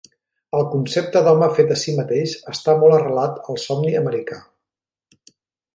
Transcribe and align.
El 0.59 0.63
concepte 0.69 1.21
d'home 1.27 1.49
fet 1.59 1.73
a 1.75 1.77
si 1.81 1.93
mateix 1.99 2.33
està 2.55 2.75
molt 2.85 2.99
arrelat 3.01 3.39
al 3.53 3.63
somni 3.67 3.95
americà. 4.05 4.41